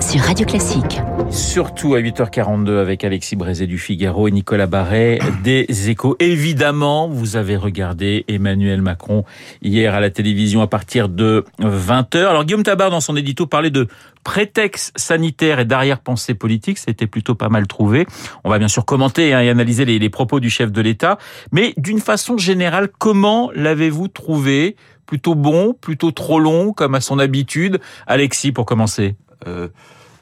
[0.00, 1.00] sur Radio Classique.
[1.30, 6.16] Surtout à 8h42 avec Alexis Brézé du Figaro et Nicolas Barret des Échos.
[6.20, 9.24] Évidemment, vous avez regardé Emmanuel Macron
[9.62, 12.18] hier à la télévision à partir de 20h.
[12.18, 13.88] Alors Guillaume Tabar dans son édito parlait de
[14.24, 18.06] prétexte sanitaire et d'arrière-pensée politique, c'était plutôt pas mal trouvé.
[18.44, 21.18] On va bien sûr commenter hein, et analyser les, les propos du chef de l'État,
[21.52, 24.76] mais d'une façon générale, comment l'avez-vous trouvé?
[25.04, 27.80] Plutôt bon, plutôt trop long, comme à son habitude?
[28.06, 29.16] Alexis, pour commencer.
[29.46, 29.68] Euh,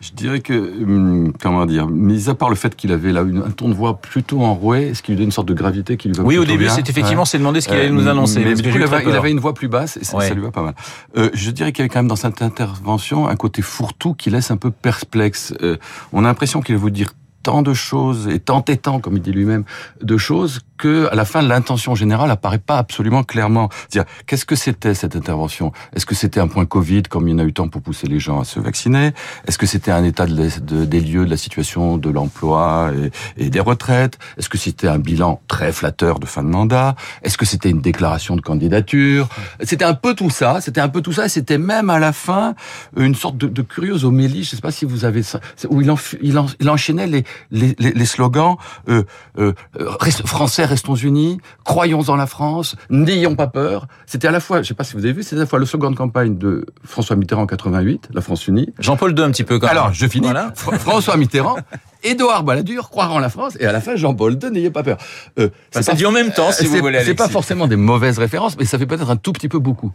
[0.00, 3.38] je dirais que, hum, comment dire, mis à part le fait qu'il avait là une,
[3.38, 6.06] un ton de voix plutôt enroué, ce qui lui donne une sorte de gravité qui
[6.08, 8.44] lui va Oui, au début, c'est effectivement, c'est demandé ce qu'il allait Euh, nous annoncer.
[8.44, 9.16] Mais du coup, il avait, il peur.
[9.16, 10.28] avait une voix plus basse et ça, Ouais.
[10.28, 10.74] ça lui va pas mal.
[11.16, 14.30] Euh, je dirais qu'il y avait quand même dans cette intervention un côté fourre-tout qui
[14.30, 15.52] laisse un peu perplexe.
[15.62, 15.76] Euh,
[16.12, 17.10] on a l'impression qu'il va vous dire
[17.42, 19.64] tant de choses et tant et tant, comme il dit lui-même,
[20.00, 23.68] de choses que à la fin l'intention générale apparaît pas absolument clairement.
[23.88, 25.72] C'est-à-dire qu'est-ce que c'était cette intervention?
[25.94, 28.06] Est-ce que c'était un point Covid comme il y en a eu tant pour pousser
[28.06, 29.12] les gens à se vacciner?
[29.46, 32.92] Est-ce que c'était un état de, de- des lieux de la situation de l'emploi
[33.36, 34.18] et, des retraites?
[34.38, 36.94] Est-ce que c'était un bilan très flatteur de fin de mandat?
[37.22, 39.28] Est-ce que c'était une déclaration de candidature?
[39.62, 40.60] C'était un peu tout ça.
[40.60, 41.26] C'était un peu tout ça.
[41.26, 42.54] et C'était même à la fin
[42.96, 44.44] une sorte de, curieuse homélie.
[44.44, 47.24] Je sais pas si vous avez ça, où il, enf- il, en- il enchaînait les,
[47.50, 48.56] les, les, les slogans
[48.88, 49.02] euh,
[49.38, 49.90] euh, euh,
[50.24, 53.86] français restons unis, croyons en la France, n'ayons pas peur.
[54.06, 55.46] C'était à la fois, je ne sais pas si vous avez vu, c'était à la
[55.46, 58.72] fois le slogan de campagne de François Mitterrand en 88, la France unie.
[58.78, 59.76] Jean-Paul II un petit peu quand même.
[59.76, 60.26] Alors, je finis.
[60.26, 60.50] Voilà.
[60.56, 61.56] Fr- François Mitterrand,
[62.04, 64.98] Édouard Balladur, croire en la France, et à la fin, Jean-Paul II, n'ayez pas peur.
[65.38, 67.76] Euh, Bah, c'est dit en même temps, si c'est- vous voulez, C'est pas forcément des
[67.76, 69.92] mauvaises références, mais ça fait peut-être un tout petit peu beaucoup.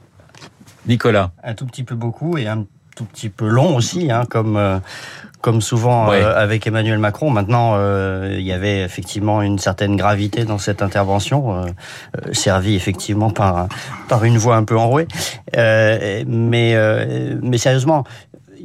[0.87, 1.31] Nicolas.
[1.43, 4.79] Un tout petit peu beaucoup et un tout petit peu long aussi, hein, comme euh,
[5.41, 6.21] comme souvent Ouais.
[6.23, 7.29] euh, avec Emmanuel Macron.
[7.29, 11.65] Maintenant, euh, il y avait effectivement une certaine gravité dans cette intervention, euh,
[12.25, 13.67] euh, servie effectivement par
[14.07, 15.07] par une voix un peu enrouée.
[15.57, 18.03] Euh, mais euh, mais sérieusement.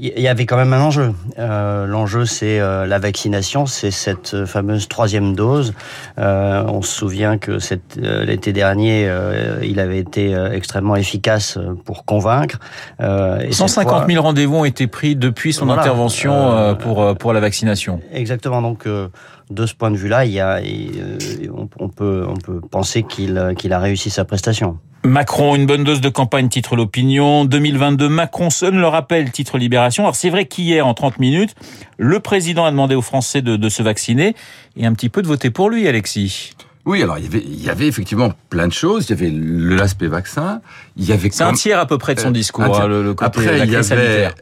[0.00, 1.12] Il y avait quand même un enjeu.
[1.40, 5.74] Euh, L'enjeu, c'est euh, la vaccination, c'est cette fameuse troisième dose.
[6.18, 7.58] Euh, on se souvient que
[7.98, 12.60] euh, l'été dernier, euh, il avait été euh, extrêmement efficace euh, pour convaincre.
[13.00, 15.82] Euh, et cette 150 fois- 000 rendez-vous ont été pris depuis son Voilà.
[15.82, 18.00] intervention Euh, euh, pour, euh, pour la vaccination.
[18.12, 18.62] Exactement.
[18.62, 19.08] Donc, euh,
[19.50, 21.48] de ce point de vue-là, il y a, il, euh,
[21.80, 24.78] on, peut, on peut penser qu'il euh, qu'il a réussi sa prestation.
[25.04, 27.44] Macron, une bonne dose de campagne, titre l'opinion.
[27.44, 30.02] 2022, Macron sonne le rappel, titre Libération.
[30.04, 31.54] Alors c'est vrai qu'hier, en 30 minutes,
[31.98, 34.34] le président a demandé aux Français de, de se vacciner
[34.76, 36.52] et un petit peu de voter pour lui, Alexis.
[36.84, 39.06] Oui, alors il y avait, il y avait effectivement plein de choses.
[39.08, 40.60] Il y avait l'aspect vaccin.
[40.96, 43.02] Il y avait C'est un tiers à peu près de son Euh, discours, hein, le,
[43.02, 44.34] le côté Après, la il y avait sanitaire.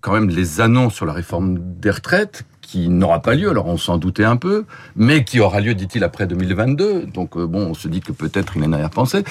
[0.00, 3.48] quand même les annonces sur la réforme des retraites qui n'aura pas lieu.
[3.48, 7.06] Alors on s'en doutait un peu, mais qui aura lieu, dit-il, après 2022.
[7.06, 9.24] Donc euh, bon, on se dit que peut-être il a arrière-pensée.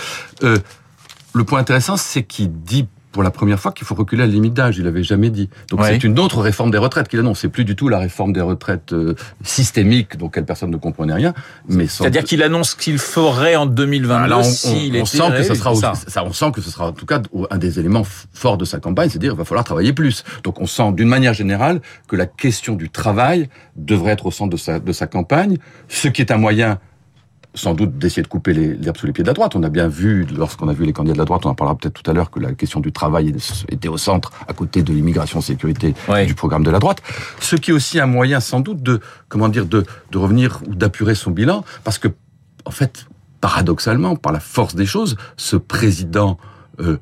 [0.43, 0.57] Euh,
[1.33, 4.31] le point intéressant, c'est qu'il dit pour la première fois qu'il faut reculer à la
[4.31, 4.77] limite d'âge.
[4.77, 5.49] Il l'avait jamais dit.
[5.71, 5.87] Donc Ouais.
[5.89, 7.39] c'est une autre réforme des retraites qu'il annonce.
[7.39, 11.15] C'est plus du tout la réforme des retraites euh, systémique dont quelle personne ne comprenait
[11.15, 11.33] rien.
[11.67, 14.91] Mais sans- C'est-à-dire qu'il annonce qu'il ferait en 2022 voilà, on, sent
[15.35, 15.93] que ce sera ça.
[15.95, 17.19] ça, on sent que ce sera en tout cas
[17.49, 20.23] un des éléments forts de sa campagne, c'est-à-dire il va falloir travailler plus.
[20.43, 24.51] Donc on sent d'une manière générale que la question du travail devrait être au centre
[24.51, 25.57] de sa, de sa campagne,
[25.87, 26.77] ce qui est un moyen
[27.57, 29.55] sans doute d'essayer de couper les- l'herbe sous les pieds de la droite.
[29.55, 31.75] On a bien vu, lorsqu'on a vu les candidats de la droite, on en parlera
[31.77, 33.35] peut-être tout à l'heure, que la question du travail
[33.69, 35.93] était au centre, à côté de l'immigration sécurité
[36.27, 37.01] du programme de la droite.
[37.39, 40.75] Ce qui est aussi un moyen, sans doute, de, comment dire, de, de revenir ou
[40.75, 42.07] d'apurer son bilan, parce que,
[42.65, 43.07] en fait,
[43.41, 46.37] paradoxalement, par la force des choses, ce président
[46.79, 46.97] euh,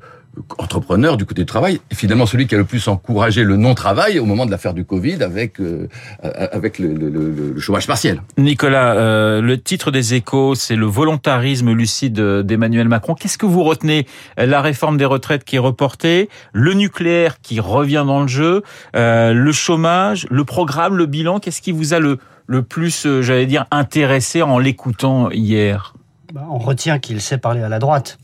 [0.58, 4.18] entrepreneur du côté du travail est finalement celui qui a le plus encouragé le non-travail
[4.18, 5.88] au moment de l'affaire du Covid avec, euh,
[6.24, 8.22] euh, avec le, le- le- le chômage partiel.
[8.38, 13.14] Nicolas, euh, le titre des échos, c'est le volontarisme lucide d'Emmanuel Macron.
[13.14, 18.04] Qu'est-ce que vous retenez La réforme des retraites qui est reportée, le nucléaire qui revient
[18.06, 18.62] dans le jeu,
[18.94, 21.38] euh, le chômage, le programme, le bilan.
[21.40, 25.94] Qu'est-ce qui vous a le, le plus, euh, j'allais dire, intéressé en l'écoutant hier?
[26.34, 28.18] Bah, on retient qu'il sait parler à la droite.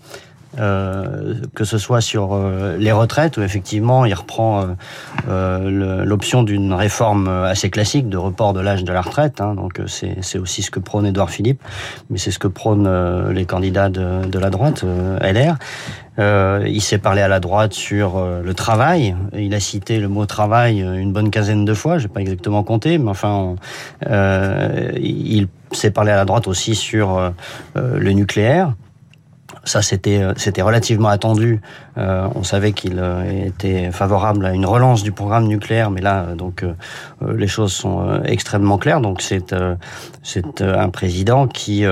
[0.58, 4.66] Euh, que ce soit sur euh, les retraites, où effectivement il reprend euh,
[5.28, 9.40] euh, l'option d'une réforme assez classique de report de l'âge de la retraite.
[9.40, 9.54] hein.
[9.54, 11.62] donc euh, c'est aussi ce que prône Édouard Philippe,
[12.10, 15.56] mais c'est ce que prônent euh, les candidats de, de la droite, euh, LR.
[16.18, 19.16] Euh, il s'est parlé à la droite sur euh, le travail.
[19.34, 21.96] Il a cité le mot travail euh, une bonne quinzaine de fois.
[21.96, 23.56] Je vais pas exactement compter, mais enfin,
[24.06, 27.30] euh, il s'est parlé à la droite aussi sur euh,
[27.76, 28.74] euh, le nucléaire.
[29.64, 31.60] Ça, c'était c'était relativement attendu.
[31.98, 36.24] Euh, on savait qu'il euh, était favorable à une relance du programme nucléaire, mais là,
[36.28, 36.64] euh, donc,
[37.34, 39.00] les choses sont extrêmement claires.
[39.00, 39.54] Donc, c'est
[40.22, 41.84] c'est un président qui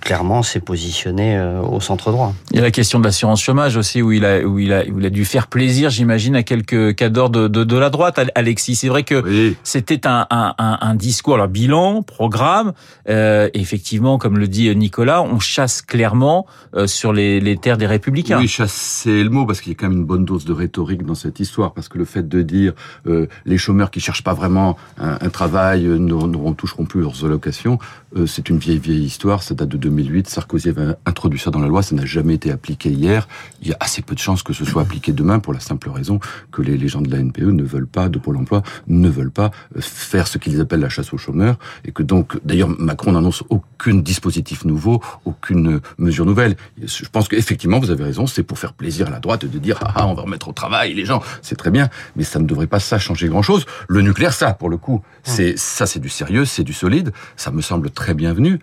[0.00, 2.34] clairement s'est positionné au centre droit.
[2.50, 4.84] Il y a la question de l'assurance chômage aussi, où il a où il a
[4.84, 8.18] où il a dû faire plaisir, j'imagine, à quelques cadres de, de, de la droite.
[8.34, 12.72] Alexis, c'est vrai que c'était un, un, un, discours, alors bilan, programme.
[13.06, 16.46] effectivement, comme le dit Nicolas, on chasse clairement
[16.86, 18.38] sur les, terres des républicains.
[18.38, 21.04] Oui, chasser le mot parce qu'il y a quand même une bonne dose de rhétorique
[21.04, 21.72] dans cette histoire.
[21.72, 22.72] Parce que le fait de dire
[23.06, 27.78] euh, les chômeurs qui cherchent pas vraiment un, travail euh, ne toucheront plus leurs allocations,
[28.16, 29.42] euh, c'est une vieille vieille histoire.
[29.42, 30.28] Ça date de 2008.
[30.28, 31.82] Sarkozy avait introduit ça dans la loi.
[31.82, 33.28] Ça n'a jamais été appliqué hier.
[33.62, 35.90] Il y a assez peu de chances que ce soit appliqué demain pour la simple
[35.90, 36.20] raison
[36.50, 39.30] que les, les gens de la NPE ne veulent pas, de Pôle Emploi, ne veulent
[39.30, 43.44] pas faire ce qu'ils appellent la chasse aux chômeurs et que donc d'ailleurs Macron n'annonce
[43.48, 46.56] aucun dispositif nouveau, aucune mesure nouvelle.
[47.02, 48.26] Je pense qu'effectivement vous avez raison.
[48.26, 50.52] C'est pour faire plaisir à la droite de dire ah, ah on va remettre au
[50.52, 53.66] travail les gens, c'est très bien, mais ça ne devrait pas ça changer grand chose.
[53.88, 57.12] Le nucléaire, ça pour le coup, c'est ça c'est du sérieux, c'est du solide.
[57.36, 58.60] Ça me semble très bienvenu.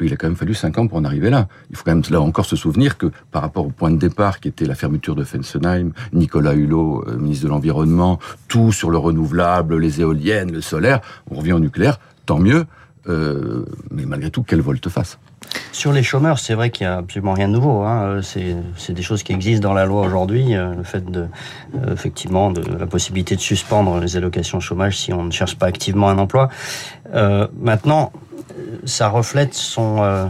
[0.00, 1.48] Il a quand même fallu cinq ans pour en arriver là.
[1.70, 4.40] Il faut quand même là encore se souvenir que par rapport au point de départ
[4.40, 8.98] qui était la fermeture de Fessenheim, Nicolas Hulot, euh, ministre de l'Environnement, tout sur le
[8.98, 11.00] renouvelable, les éoliennes, le solaire,
[11.30, 12.66] on revient au nucléaire, tant mieux.
[13.08, 15.18] Euh, mais malgré tout, quelle volte-face
[15.76, 17.82] sur les chômeurs, c'est vrai qu'il n'y a absolument rien de nouveau.
[17.82, 18.20] Hein.
[18.22, 20.56] C'est des choses qui existent dans la loi aujourd'hui.
[20.56, 21.26] Euh, le fait de,
[21.74, 25.66] euh, effectivement, de la possibilité de suspendre les allocations chômage si on ne cherche pas
[25.66, 26.48] activement un emploi.
[27.14, 28.10] Euh, maintenant,
[28.84, 30.26] ça reflète son, euh,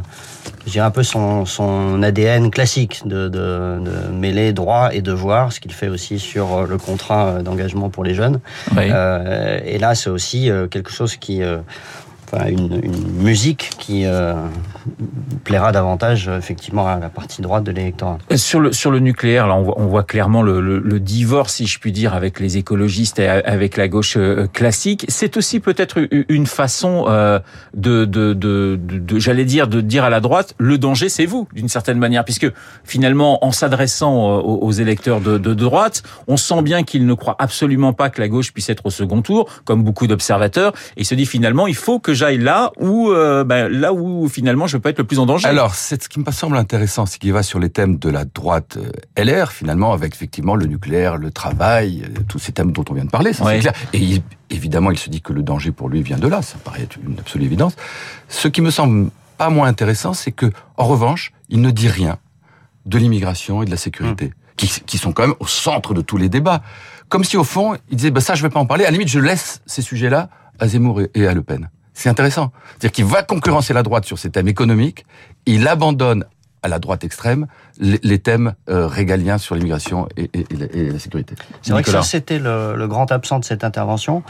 [0.66, 5.52] je dirais un peu son, son ADN classique de, de, de, mêler droit et devoir,
[5.52, 8.40] ce qu'il fait aussi sur le contrat d'engagement pour les jeunes.
[8.76, 11.40] Euh, et là, c'est aussi quelque chose qui
[12.48, 12.80] une,
[13.20, 14.34] musique qui euh,
[15.44, 18.18] plaira davantage effectivement à la partie droite de l'électorat.
[18.34, 22.14] Sur le sur le nucléaire, là, on voit, clairement le, divorce, si je puis dire,
[22.14, 25.04] avec les écologistes et avec la gauche euh, classique.
[25.08, 27.38] C'est aussi peut-être une façon euh,
[27.74, 31.68] de, de, de, j'allais dire, de dire à la droite, le danger, c'est vous, d'une
[31.68, 32.50] certaine manière, puisque
[32.84, 37.92] finalement, en s'adressant aux, électeurs de, de droite, on sent bien qu'ils ne croient absolument
[37.92, 41.26] pas que la gauche puisse être au second tour, comme beaucoup d'observateurs, et se dit
[41.26, 44.98] finalement, il faut que j'aille là où, euh, ben, là où finalement je peux être
[44.98, 45.46] le plus en danger.
[45.46, 48.24] Alors, c'est ce qui me semble intéressant, c'est qu'il va sur les thèmes de la
[48.24, 52.84] droite euh, LR finalement, avec effectivement le nucléaire, le travail, euh, tous ces thèmes dont
[52.90, 53.72] on vient de parler, ça c'est clair.
[53.92, 56.82] Et évidemment, il se dit que le danger pour lui vient de là, ça paraît
[56.82, 57.76] être une absolue évidence.
[58.28, 62.18] Ce qui me semble pas moins intéressant, c'est que, en revanche, il ne dit rien
[62.86, 64.30] de l'immigration et de la sécurité, mmh.
[64.56, 66.62] qui, qui, sont quand même au centre de tous les débats.
[67.08, 68.84] Comme si au fond, il disait, bah, ça, je vais pas en parler.
[68.84, 71.68] À la limite, je laisse ces sujets-là à Zemmour et à Le Pen.
[71.96, 72.52] C'est intéressant.
[72.68, 75.06] C'est-à-dire qu'il va concurrencer la droite sur ces thèmes économiques,
[75.46, 76.26] il abandonne
[76.62, 77.46] à la droite extrême
[77.78, 81.36] les, thèmes euh, régaliens sur l'immigration et, la, sécurité.
[81.62, 84.22] C'est vrai que ça, c'était le, grand absent de cette intervention.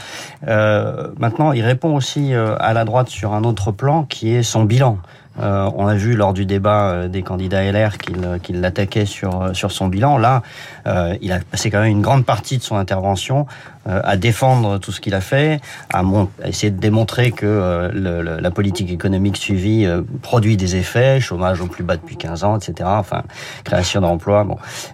[0.46, 4.42] Euh, maintenant, il répond aussi euh, à la droite sur un autre plan qui est
[4.44, 4.98] son bilan.
[5.40, 9.52] Euh, on a vu lors du débat euh, des candidats LR qu'il qu'il l'attaquait sur
[9.54, 10.18] son bilan.
[10.18, 10.42] Là,
[10.86, 13.46] euh, il a passé quand même une grande partie de son intervention
[13.88, 15.60] à défendre tout ce qu'il a fait,
[15.94, 16.02] à,
[16.44, 19.86] essayer de démontrer que la politique économique suivie
[20.22, 22.74] produit des effets, chômage au plus bas depuis 15 ans, etc.
[22.84, 23.22] Enfin,
[23.62, 24.44] création d'emplois.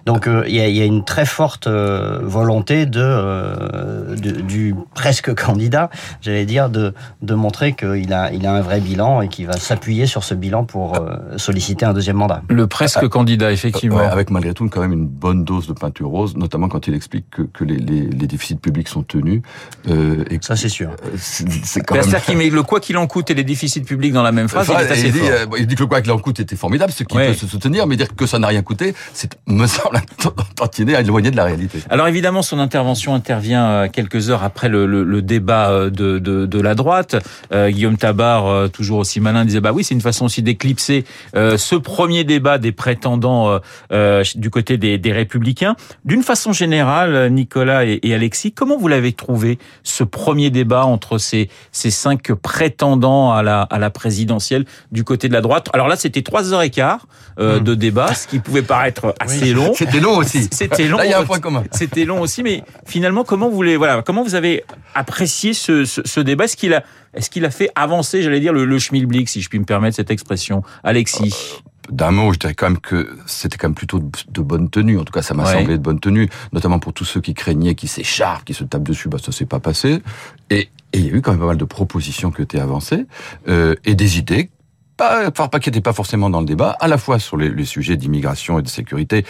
[0.05, 5.89] Donc il y a, une très forte volonté du presque candidat,
[6.21, 6.93] j'allais dire, de
[7.33, 10.95] montrer qu'il a a un vrai bilan et qu'il va s'appuyer sur ce bilan pour
[10.95, 12.41] euh, solliciter un deuxième mandat.
[12.49, 13.99] Le presque ah, candidat, effectivement.
[13.99, 17.29] avec malgré tout quand même une bonne dose de peinture rose, notamment quand il explique
[17.29, 19.41] que, que les, les, les, déficits publics sont tenus.
[19.89, 20.89] Euh, et Ça, c'est sûr.
[20.89, 22.21] Euh, c'est quand même...
[22.25, 24.67] qu'il met le quoi qu'il en coûte et les déficits publics dans la même phrase,
[24.69, 25.29] il est assez il dit, fort.
[25.31, 27.47] Euh, il dit que le quoi qu'il en coûte était formidable, ce qui peut se
[27.47, 31.35] soutenir, mais dire que ça n'a rien coûté, c'est me semble un tantinet éloigné de
[31.35, 31.79] la réalité.
[31.89, 36.61] Alors évidemment, son intervention intervient quelques heures après le, le, le débat de, de, de,
[36.61, 37.15] la droite.
[37.51, 41.57] Euh, Guillaume Tabar, toujours aussi malin, disait bah oui, c'est une façon aussi d'éclipser euh,
[41.57, 43.59] ce premier débat des prétendants euh,
[43.91, 45.75] euh, du côté des, des républicains.
[46.05, 51.17] D'une façon générale, Nicolas et, et Alexis, comment vous l'avez trouvé ce premier débat entre
[51.17, 55.69] ces, ces cinq prétendants à la, à la présidentielle du côté de la droite?
[55.73, 57.07] Alors là, c'était trois heures et quart
[57.39, 57.63] euh, mmh.
[57.63, 59.73] de débat, ce qui pouvait paraître assez oui, long.
[59.83, 60.47] C'était long aussi.
[60.51, 60.97] C'était long.
[60.97, 61.63] Là, il y a un point commun.
[61.71, 64.63] C'était long aussi, mais finalement, comment vous voilà, comment vous avez
[64.93, 66.45] apprécié ce, ce, ce débat?
[66.45, 69.49] Est-ce qu'il a est-ce qu'il a fait avancer, j'allais dire, le, le schmilblick, si je
[69.49, 73.57] puis me permettre cette expression Alexis euh, d'un mot, je dirais quand même que c'était
[73.57, 74.97] quand même plutôt de, bonne tenue.
[74.97, 75.53] En tout cas, ça m'a ouais.
[75.53, 78.83] semblé de bonne tenue, notamment pour tous ceux qui craignaient, qui s'écharpent, qui se tapent
[78.83, 79.09] dessus.
[79.09, 80.01] Bah, ça s'est pas passé.
[80.49, 83.07] Et, il y a eu quand même pas mal de propositions qui été avancées
[83.47, 84.51] euh, et des idées
[84.95, 87.65] pas, pas qui n'était pas forcément dans le débat, à la fois sur les, les
[87.65, 89.25] sujets d'immigration et de sécurité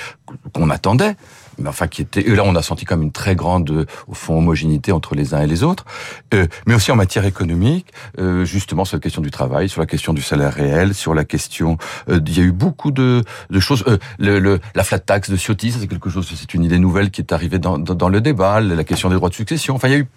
[0.54, 1.16] qu'on attendait,
[1.58, 4.14] mais enfin qui était et là on a senti comme une très grande euh, au
[4.14, 5.86] fond homogénéité entre les uns et les autres.
[6.34, 7.88] Euh, mais aussi en matière économique
[8.20, 11.24] euh, justement sur la question du travail sur la question du salaire réel sur la
[11.26, 11.78] question
[12.10, 13.84] euh, il y a eu beaucoup de, de choses.
[13.88, 17.12] Euh, le, le, la flat tax de Ciotti c'est quelque chose c'est une idée nouvelle
[17.12, 19.76] qui est arrivée dans, dans, dans, le débat la question des droits de succession.
[19.76, 20.08] Enfin il y a eu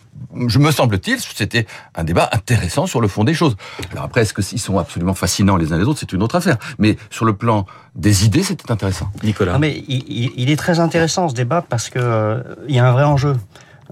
[0.47, 3.57] je me semble-t-il c'était un débat intéressant sur le fond des choses.
[3.93, 6.01] Alors après est-ce qu'ils sont absolument fascinants les uns les autres?
[6.01, 6.57] C'est une autre affaire.
[6.79, 10.81] Mais sur le plan des idées c'était intéressant Nicolas non mais il, il, est très
[10.81, 13.37] intéressant ce débat parce que euh, il y a un vrai enjeu.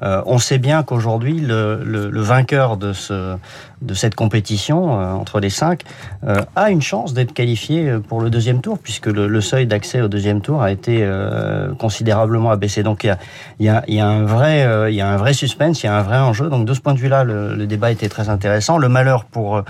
[0.02, 3.36] Euh, on sait bien qu'aujourd'hui, le, le, le, vainqueur de, ce,
[3.80, 5.82] de cette compétition euh, entre les cinq
[6.26, 10.00] euh, a une chance d'être qualifié pour le deuxième tour, puisque le, le seuil d'accès
[10.00, 12.82] au deuxième tour a été euh, considérablement abaissé.
[12.82, 13.18] Donc il y a,
[13.60, 15.82] il y a, il y a un vrai, euh, il y a un vrai suspense,
[15.82, 16.48] il y a un vrai enjeu.
[16.48, 18.78] Donc de ce point de vue-là, le, le, débat était très intéressant.
[18.78, 19.62] Le malheur pour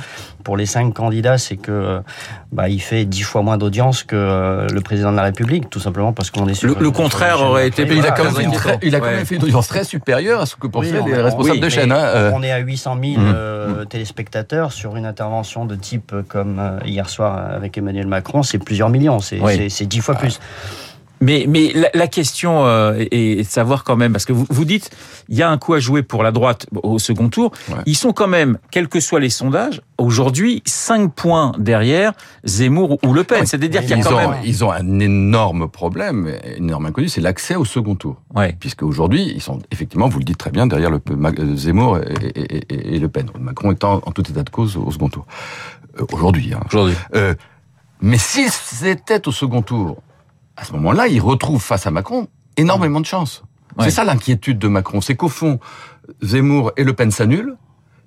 [0.42, 2.00] pour les cinq candidats, c'est que
[2.52, 6.12] bah, il fait dix fois moins d'audience que le président de la République, tout simplement
[6.12, 7.86] parce qu'on est sur le, le contraire aurait été.
[7.86, 10.46] Il a quand même, très, il a quand même fait une audience très supérieure à
[10.46, 11.92] ce que pensaient oui, les responsables oui, de chaîne.
[11.92, 12.32] Hein.
[12.34, 13.32] On est à 800 000 mmh.
[13.34, 18.58] euh, téléspectateurs sur une intervention de type comme euh, hier soir avec Emmanuel Macron, c'est
[18.58, 20.40] plusieurs millions, c'est dix fois plus.
[21.24, 24.64] Mais, mais la, la question euh, est, de savoir quand même, parce que vous, vous
[24.66, 24.90] dites,
[25.30, 27.50] il y a un coup à jouer pour la droite au second tour.
[27.70, 27.78] Ouais.
[27.86, 32.12] Ils sont quand même, quels que soient les sondages, aujourd'hui, 5 points derrière
[32.44, 33.40] Zemmour ou Le Pen.
[33.40, 33.46] Ouais.
[33.46, 34.34] C'est-à-dire qu'il y a quand ont, même...
[34.44, 38.20] Ils ont un énorme problème, un énorme inconnu, c'est l'accès au second tour.
[38.34, 38.54] Ouais.
[38.60, 41.00] Puisque aujourd'hui, ils sont effectivement, vous le dites très bien, derrière le,
[41.56, 42.02] Zemmour et,
[42.34, 43.30] et, et, et, Le Pen.
[43.40, 45.26] Macron étant en tout état de cause au second tour.
[45.98, 46.52] Euh, aujourd'hui.
[46.52, 46.60] Hein.
[46.66, 46.96] Aujourd'hui.
[47.14, 47.34] Euh,
[48.02, 50.02] mais si c'était au second tour,
[50.56, 53.42] à ce moment-là, il retrouve face à Macron énormément de chance.
[53.76, 53.84] Ouais.
[53.84, 55.58] C'est ça l'inquiétude de Macron, c'est qu'au fond,
[56.22, 57.56] Zemmour et Le Pen s'annulent,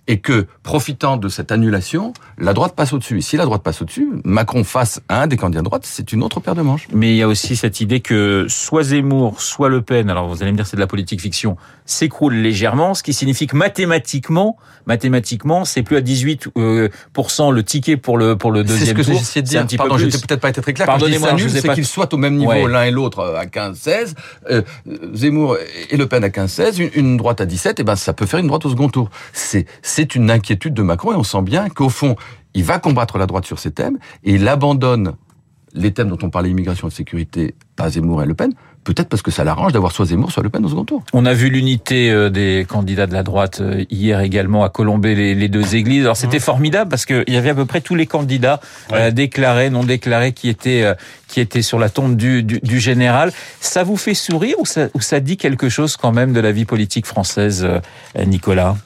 [0.08, 3.20] et que, profitant de cette annulation, la droite passe au-dessus.
[3.20, 6.12] Et si la droite passe au-dessus, Macron face à un des candidats de droite, c'est
[6.14, 6.88] une autre paire de manches.
[6.94, 10.42] Mais il y a aussi cette idée que soit Zemmour, soit Le Pen, alors vous
[10.42, 14.58] allez me dire c'est de la politique fiction, s'écroule légèrement, ce qui signifie que mathématiquement,
[14.86, 16.90] mathématiquement, c'est plus à 18 euh,
[17.52, 19.04] le ticket pour le pour le deuxième tour.
[19.04, 19.62] C'est ce que j'essaie de dire.
[19.62, 20.88] Un petit Pardon, n'ai peut-être pas été très clair.
[20.88, 21.74] Pardonnez-moi, je c'est pas...
[21.74, 22.68] qu'ils soient au même niveau ouais.
[22.68, 24.14] l'un et l'autre à 15-16,
[24.50, 24.62] euh,
[25.14, 25.58] Zemmour
[25.90, 28.40] et Le Pen à 15-16, une, une, droite à 17, et ben ça peut faire
[28.40, 29.10] une droite au second tour.
[29.34, 29.66] C'est
[29.98, 32.16] c'est une inquiétude de Macron et on sent bien qu'au fond,
[32.54, 35.14] il va combattre la droite sur ces thèmes et il abandonne
[35.74, 39.24] les thèmes dont on parlait, immigration et sécurité, à Zemmour et Le Pen, peut-être parce
[39.24, 41.04] que ça l'arrange d'avoir soit Zemmour, soit Le Pen au second tour.
[41.14, 45.16] On a vu l'unité euh, des candidats de la droite euh, hier également à colomber
[45.16, 46.04] les, deux églises.
[46.04, 46.42] Alors c'était mmh.
[46.42, 48.60] formidable parce qu'il y avait à peu près tous les candidats
[48.92, 48.98] ouais.
[48.98, 50.86] euh, déclarés, non déclarés, qui étaient
[51.28, 53.32] qui étaient sur la tombe du, du, du général.
[53.62, 56.52] Ça vous fait sourire ou ça, ou ça dit quelque chose quand même de la
[56.52, 57.68] vie politique française,
[58.28, 58.78] Nicolas?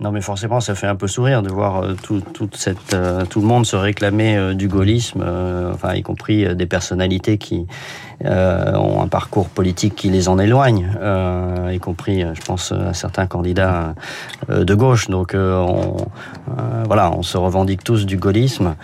[0.00, 3.26] Non, mais forcément, ça fait un peu sourire de voir euh, tout, toute cette, euh,
[3.26, 5.22] tout le monde se réclamer euh, du gaullisme,
[5.74, 7.66] enfin, y compris des personnalités qui
[8.24, 10.88] euh, ont un parcours politique qui les en éloigne,
[11.72, 13.94] y compris, je pense, à certains candidats
[14.48, 15.08] de gauche.
[15.08, 15.96] Donc, on,
[16.86, 18.74] voilà, on se revendique tous du gaullisme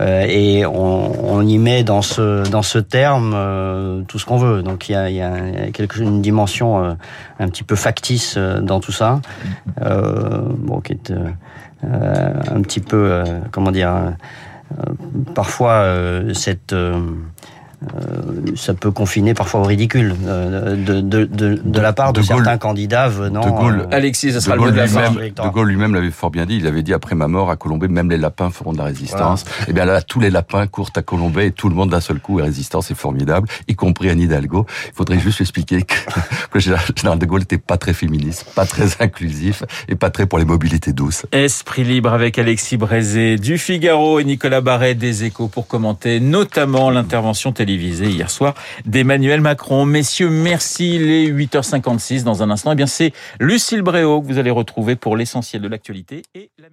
[0.00, 4.62] et on, on, y met dans ce, dans ce terme tout ce qu'on veut.
[4.62, 6.96] Donc, il y a, y a quelque, une dimension
[7.38, 9.20] un petit peu factice dans tout ça.
[9.78, 11.12] bon, qui est
[11.84, 14.92] euh, un petit peu, euh, comment dire, euh,
[15.34, 15.84] parfois
[16.32, 16.74] cette
[17.94, 22.20] euh, ça peut confiner parfois au ridicule euh, de, de, de, de, la part de,
[22.20, 23.44] Gaulle, certains candidats venant.
[23.44, 25.10] De Gaulle, euh, Alexis, ça sera de le mot de la fin.
[25.10, 26.56] De Gaulle lui-même l'avait fort bien dit.
[26.56, 29.44] Il avait dit après ma mort à Colombay, même les lapins feront de la résistance.
[29.44, 29.62] Voilà.
[29.62, 32.00] Et eh bien là, tous les lapins courent à Colombay et tout le monde d'un
[32.00, 32.80] seul coup est résistant.
[32.80, 34.66] C'est formidable, y compris Anne Hidalgo.
[34.88, 35.94] Il faudrait juste expliquer que,
[36.50, 40.26] que le général de Gaulle n'était pas très féministe, pas très inclusif et pas très
[40.26, 41.26] pour les mobilités douces.
[41.32, 46.90] Esprit libre avec Alexis Brézé du Figaro et Nicolas Barret des Échos pour commenter notamment
[46.90, 49.86] l'intervention télévisée hier soir d'Emmanuel Macron.
[49.86, 50.98] Messieurs, merci.
[50.98, 52.72] Les 8h56 dans un instant.
[52.72, 56.68] Eh bien, c'est Lucille Bréau que vous allez retrouver pour l'essentiel de l'actualité et la